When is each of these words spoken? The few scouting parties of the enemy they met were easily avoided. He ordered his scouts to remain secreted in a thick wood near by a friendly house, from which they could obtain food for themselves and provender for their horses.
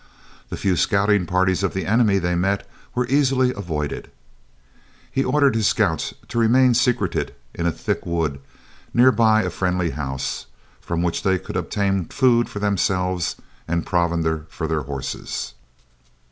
The 0.49 0.57
few 0.57 0.75
scouting 0.77 1.27
parties 1.27 1.61
of 1.61 1.75
the 1.75 1.85
enemy 1.85 2.17
they 2.17 2.33
met 2.33 2.67
were 2.95 3.05
easily 3.05 3.53
avoided. 3.53 4.09
He 5.11 5.23
ordered 5.23 5.53
his 5.53 5.67
scouts 5.67 6.11
to 6.29 6.39
remain 6.39 6.73
secreted 6.73 7.35
in 7.53 7.67
a 7.67 7.71
thick 7.71 8.03
wood 8.03 8.39
near 8.95 9.11
by 9.11 9.43
a 9.43 9.51
friendly 9.51 9.91
house, 9.91 10.47
from 10.79 11.03
which 11.03 11.21
they 11.21 11.37
could 11.37 11.55
obtain 11.55 12.05
food 12.05 12.49
for 12.49 12.57
themselves 12.57 13.35
and 13.67 13.85
provender 13.85 14.47
for 14.49 14.65
their 14.65 14.81
horses. 14.81 15.53